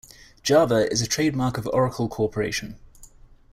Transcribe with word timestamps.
"Java" 0.41 0.91
is 0.91 1.03
a 1.03 1.07
trademark 1.07 1.59
of 1.59 1.67
Oracle 1.67 2.09
Corporation. 2.09 2.79